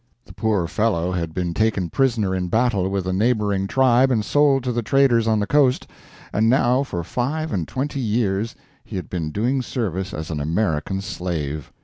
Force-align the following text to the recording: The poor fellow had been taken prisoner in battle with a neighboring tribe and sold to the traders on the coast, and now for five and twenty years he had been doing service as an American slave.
The 0.25 0.33
poor 0.33 0.65
fellow 0.65 1.11
had 1.11 1.31
been 1.31 1.53
taken 1.53 1.91
prisoner 1.91 2.33
in 2.33 2.47
battle 2.47 2.89
with 2.89 3.05
a 3.05 3.13
neighboring 3.13 3.67
tribe 3.67 4.09
and 4.09 4.25
sold 4.25 4.63
to 4.63 4.71
the 4.71 4.81
traders 4.81 5.27
on 5.27 5.39
the 5.39 5.45
coast, 5.45 5.85
and 6.33 6.49
now 6.49 6.81
for 6.81 7.03
five 7.03 7.53
and 7.53 7.67
twenty 7.67 7.99
years 7.99 8.55
he 8.83 8.95
had 8.95 9.11
been 9.11 9.29
doing 9.29 9.61
service 9.61 10.11
as 10.11 10.31
an 10.31 10.39
American 10.39 11.01
slave. 11.01 11.71